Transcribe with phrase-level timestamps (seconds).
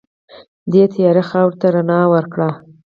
[0.71, 2.49] دې تیاره خاورې ته رڼا ورکړه.